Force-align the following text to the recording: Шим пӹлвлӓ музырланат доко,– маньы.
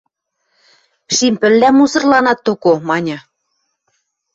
Шим 1.15 1.33
пӹлвлӓ 1.41 1.69
музырланат 1.77 2.39
доко,– 2.45 2.71
маньы. 2.87 3.17